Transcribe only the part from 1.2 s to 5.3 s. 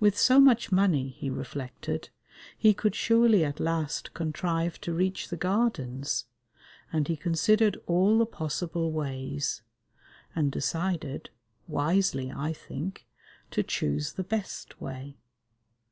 reflected, he could surely at last contrive to reach